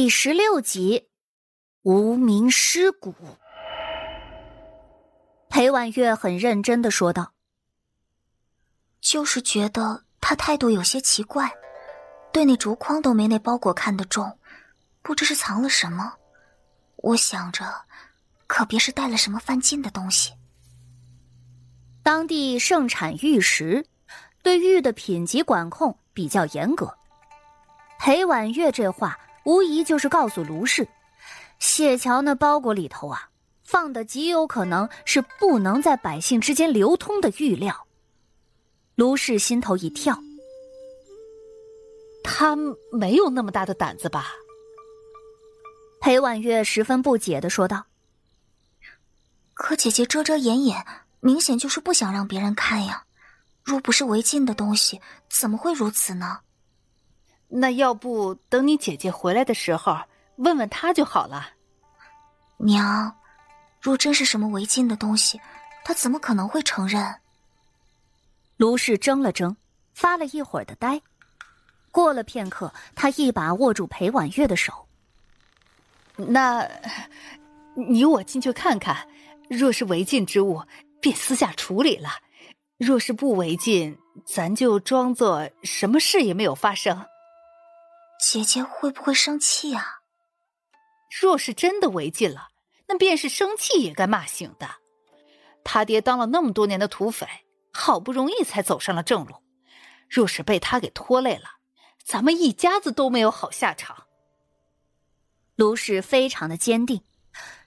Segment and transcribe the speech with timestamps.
[0.00, 1.08] 第十六集，
[1.82, 3.12] 无名尸骨。
[5.48, 7.32] 裴婉月很认真的说道
[9.02, 11.52] ：“就是觉得他态度有些奇怪，
[12.32, 14.38] 对那竹筐都没那包裹看得重，
[15.02, 16.14] 不知是藏了什么。
[16.98, 17.64] 我想着，
[18.46, 20.32] 可别是带了什么犯禁的东西。
[22.04, 23.84] 当地盛产玉石，
[24.44, 26.96] 对玉的品级管控比较严格。
[27.98, 29.18] 裴婉月这话。”
[29.48, 30.86] 无疑就是告诉卢氏，
[31.58, 33.30] 谢桥那包裹里头啊，
[33.64, 37.86] 放的极有可能是不能在百姓之间流通的玉料。
[38.94, 40.22] 卢氏心头一跳，
[42.22, 42.54] 他
[42.92, 44.26] 没有那么大的胆子吧？
[45.98, 47.86] 裴婉月十分不解的说道
[49.54, 50.84] ：“可姐姐遮遮掩掩，
[51.20, 53.04] 明显就是不想让别人看呀。
[53.64, 56.40] 若不是违禁的东西，怎么会如此呢？”
[57.48, 59.98] 那要不等你姐姐回来的时候
[60.36, 61.48] 问问她就好了。
[62.58, 63.16] 娘，
[63.80, 65.40] 若真是什么违禁的东西，
[65.84, 67.14] 她怎么可能会承认？
[68.56, 69.56] 卢氏怔了怔，
[69.94, 71.00] 发了一会儿的呆。
[71.90, 74.86] 过了片刻，他一把握住裴婉月的手。
[76.16, 76.68] 那，
[77.74, 79.08] 你我进去看看，
[79.48, 80.62] 若是违禁之物，
[81.00, 82.10] 便私下处理了；
[82.76, 87.04] 若是不违禁，咱就装作什么事也没有发生。
[88.18, 90.00] 姐姐会不会生气啊？
[91.20, 92.48] 若是真的违禁了，
[92.86, 94.68] 那便是生气也该骂醒的。
[95.64, 97.26] 他爹当了那么多年的土匪，
[97.72, 99.34] 好不容易才走上了正路，
[100.08, 101.44] 若是被他给拖累了，
[102.04, 104.04] 咱们一家子都没有好下场。
[105.56, 107.02] 卢氏非常的坚定，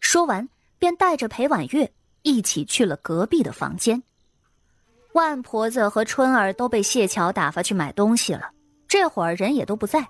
[0.00, 4.02] 说完便带着裴婉月一起去了隔壁的房间。
[5.12, 8.50] 万婆子和春儿都被谢桥打发去买东西了，
[8.86, 10.06] 这会儿人也都不在。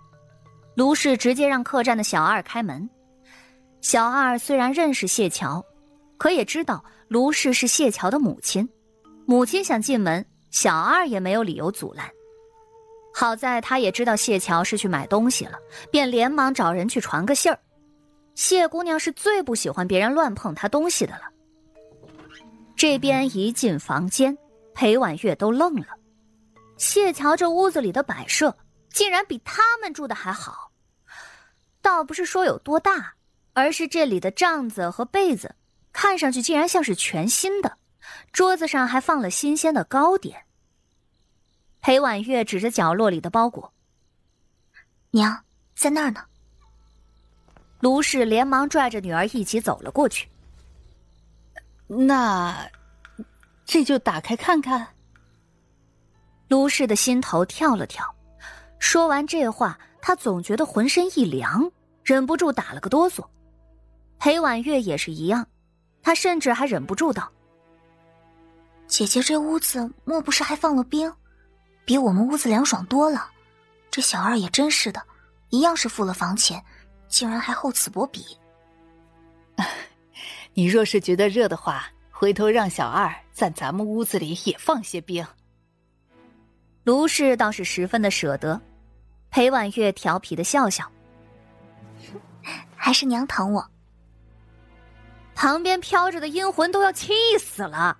[0.74, 2.88] 卢氏直接让客栈的小二开门。
[3.80, 5.64] 小二虽然认识谢桥，
[6.18, 8.68] 可也知道卢氏是谢桥的母亲。
[9.26, 12.08] 母亲想进门，小二也没有理由阻拦。
[13.12, 15.58] 好在他也知道谢桥是去买东西了，
[15.90, 17.58] 便连忙找人去传个信儿。
[18.34, 21.22] 谢姑娘是最不喜欢别人乱碰她东西的了。
[22.76, 24.36] 这边一进房间，
[24.72, 25.88] 裴婉月都愣了。
[26.76, 28.56] 谢桥这屋子里的摆设。
[28.90, 30.72] 竟然比他们住的还好，
[31.80, 33.14] 倒不是说有多大，
[33.52, 35.54] 而是这里的帐子和被子，
[35.92, 37.78] 看上去竟然像是全新的。
[38.32, 40.44] 桌子上还放了新鲜的糕点。
[41.80, 43.72] 裴婉月指着角落里的包裹
[45.10, 46.24] ：“娘，在那儿呢。”
[47.80, 50.28] 卢氏连忙拽着女儿一起走了过去。
[51.86, 52.68] 那，
[53.64, 54.86] 这就打开看看。
[56.48, 58.14] 卢氏的心头跳了跳。
[58.80, 61.70] 说完这话，他总觉得浑身一凉，
[62.02, 63.24] 忍不住打了个哆嗦。
[64.18, 65.46] 裴婉月也是一样，
[66.02, 67.30] 他甚至还忍不住道
[68.88, 71.12] ：“姐姐这屋子莫不是还放了冰？
[71.84, 73.30] 比我们屋子凉爽多了。
[73.90, 75.00] 这小二也真是的，
[75.50, 76.62] 一样是付了房钱，
[77.06, 78.24] 竟然还厚此薄彼。
[80.54, 85.24] 你若是觉得热的话，回头让小二在咱们屋子里也放些冰。”
[86.84, 88.60] 卢氏倒是十分的舍得。
[89.30, 90.90] 裴婉月调皮的笑笑，
[92.76, 93.66] 还是娘疼我。
[95.34, 97.96] 旁边飘着的阴魂都要气死了，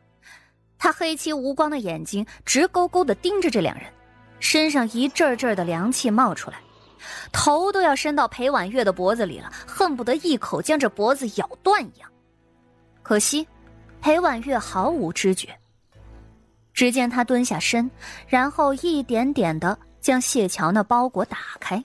[0.79, 3.85] 他黑漆无光的眼睛直勾勾的盯着这两人，
[4.41, 6.59] 身上一阵阵的凉气冒出来，
[7.33, 12.11] 头都要伸到裴婉月的脖子里了，恨不得一口将这脖子咬断一样。
[13.03, 13.47] 可惜，
[14.03, 15.57] 裴婉月毫无知觉。
[16.75, 17.91] 只见他蹲下身，
[18.27, 19.79] 然后一点点的。
[20.01, 21.83] 将谢桥那包裹打开，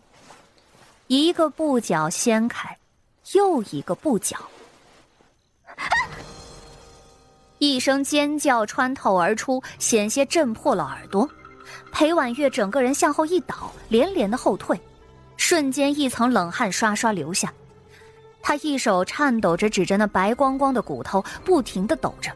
[1.08, 2.78] 一个布角掀开，
[3.34, 4.38] 又一个布角，
[7.58, 11.30] 一声尖叫穿透而出，险些震破了耳朵。
[11.92, 14.80] 裴婉月整个人向后一倒，连连的后退，
[15.38, 17.54] 瞬间一层冷汗刷刷流下。
[18.42, 22.32] 他一手颤抖着指着那白光光的骨头，不停的抖着。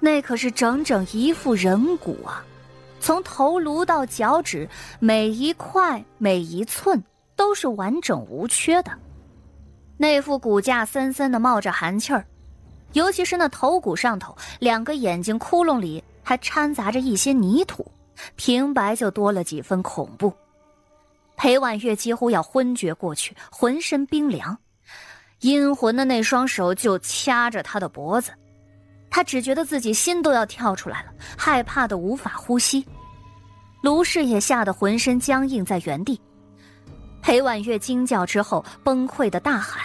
[0.00, 2.42] 那可是整整一副人骨啊，
[3.00, 4.68] 从头颅到脚趾，
[4.98, 7.02] 每一块每一寸
[7.36, 8.90] 都是完整无缺的。
[9.98, 12.24] 那副骨架森森的冒着寒气儿，
[12.94, 17.86] 尤其是那头骨上头两个眼睛窟窿里还掺杂着一些泥土，
[18.36, 20.32] 平白就多了几分恐怖。
[21.36, 24.56] 裴婉月几乎要昏厥过去，浑身冰凉，
[25.40, 28.30] 阴魂的那双手就掐着他的脖子。
[29.10, 32.86] 他只觉得自己心都要跳出来了，害怕的无法呼吸。
[33.82, 36.20] 卢氏也吓得浑身僵硬在原地。
[37.22, 39.82] 裴婉月惊叫之后，崩溃的大喊：“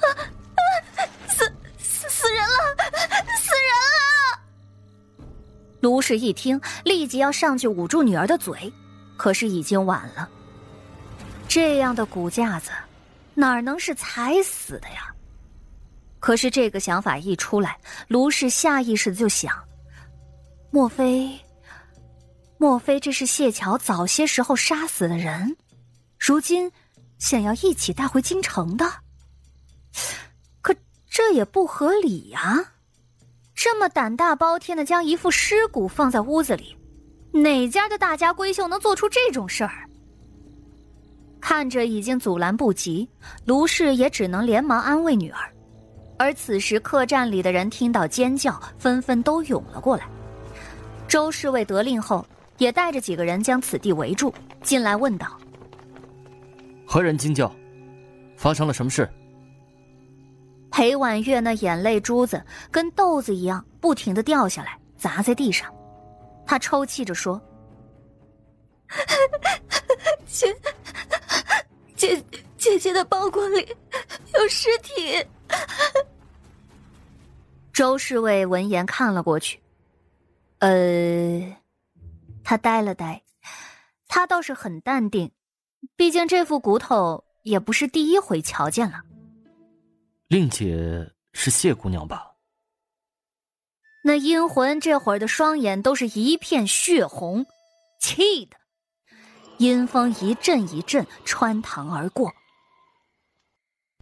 [0.00, 0.22] 啊啊！
[1.28, 1.44] 死
[1.78, 2.76] 死死人了！
[3.38, 5.26] 死人了！”
[5.80, 8.72] 卢氏一听，立即要上去捂住女儿的嘴，
[9.18, 10.28] 可是已经晚了。
[11.48, 12.70] 这样的骨架子，
[13.34, 15.11] 哪能是踩死的呀？
[16.22, 17.76] 可是这个想法一出来，
[18.06, 19.52] 卢氏下意识的就想：
[20.70, 21.28] 莫非？
[22.58, 25.56] 莫非这是谢桥早些时候杀死的人，
[26.16, 26.70] 如今
[27.18, 28.88] 想要一起带回京城的？
[30.60, 30.72] 可
[31.10, 32.72] 这也不合理呀！
[33.52, 36.76] 这么胆大包天的将一副尸骨放在屋子里，
[37.32, 39.90] 哪家的大家闺秀能做出这种事儿？
[41.40, 43.08] 看着已经阻拦不及，
[43.44, 45.51] 卢氏也只能连忙安慰女儿。
[46.22, 50.06] 而此时客栈里的人听到尖叫，纷纷都涌了过来。
[51.08, 52.24] 周侍卫得令后。
[52.58, 54.32] 也带着几个人将此地围住，
[54.62, 55.36] 进来问道
[56.86, 57.52] ：“何人惊叫？
[58.36, 59.10] 发生了什么事？”
[60.70, 62.40] 裴婉月那眼泪珠子
[62.70, 65.74] 跟豆子一样，不停的掉下来，砸在地上。
[66.46, 67.40] 她抽泣着说
[70.28, 70.56] ：“姐，
[71.96, 72.24] 姐
[72.56, 73.66] 姐姐的包裹里
[74.34, 75.26] 有尸体。”
[77.72, 79.60] 周侍卫闻言看了过去，
[80.58, 81.56] 呃。
[82.44, 83.22] 他呆了呆，
[84.08, 85.30] 他倒是很淡定，
[85.94, 89.00] 毕竟这副骨头也不是第一回瞧见了。
[90.26, 92.32] 令姐是谢姑娘吧？
[94.02, 97.46] 那阴魂这会儿的双眼都是一片血红，
[98.00, 98.56] 气的，
[99.58, 102.34] 阴风一阵一阵穿堂而过。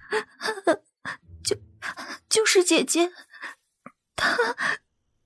[1.44, 1.54] 就
[2.30, 3.12] 就是姐姐，
[4.36, 4.78] 她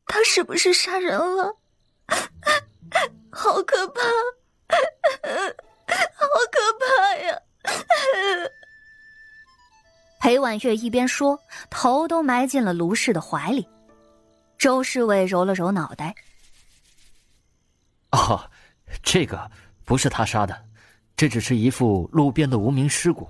[0.06, 1.56] 她是不是杀人了？
[3.30, 4.00] 好可怕，
[6.14, 7.40] 好可怕呀！
[10.20, 13.68] 裴婉月一边说，头都埋进了卢氏的怀里。
[14.56, 16.14] 周侍卫揉了揉脑袋
[18.12, 18.48] ：“哦，
[19.02, 19.50] 这个
[19.84, 20.64] 不是他杀的，
[21.16, 23.28] 这只是一副路边的无名尸骨。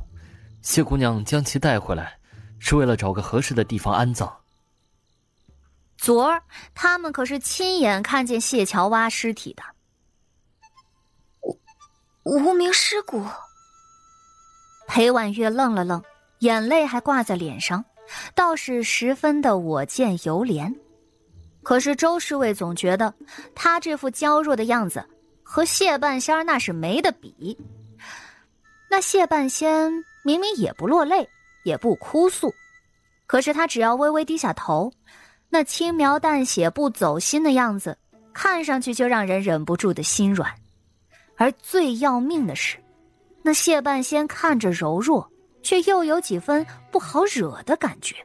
[0.61, 2.19] 谢姑娘将其带回来，
[2.59, 4.33] 是为了找个合适的地方安葬。
[6.05, 6.43] 昨儿
[6.75, 9.63] 他们可是亲眼看见谢桥挖尸体的。”
[12.25, 13.25] 无无名尸骨。
[14.87, 16.03] 裴婉月愣了愣，
[16.41, 17.83] 眼泪还挂在脸上，
[18.35, 20.75] 倒是十分的我见犹怜。
[21.63, 23.15] 可是周侍卫总觉得
[23.55, 25.09] 他这副娇弱的样子
[25.43, 27.57] 和谢半仙那是没得比。
[28.91, 29.91] 那谢半仙
[30.23, 31.27] 明明也不落泪，
[31.65, 32.55] 也不哭诉，
[33.27, 34.93] 可是他只要微微低下头，
[35.55, 37.97] 那轻描淡写、不走心的样子，
[38.33, 40.53] 看上去就让人忍不住的心软。
[41.37, 42.77] 而最要命的是，
[43.41, 45.31] 那谢半仙看着柔弱，
[45.63, 48.17] 却又有几分不好惹的感觉。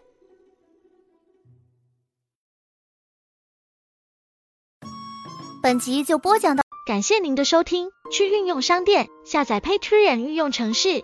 [5.62, 7.92] 本集就播讲到，感谢您的收听。
[8.12, 11.04] 去运用商店下载 Patreon 运用城市，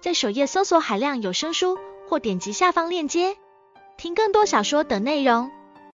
[0.00, 1.76] 在首页搜索海量有声书，
[2.08, 3.36] 或点击下方链接
[3.96, 5.50] 听更多小说等内容。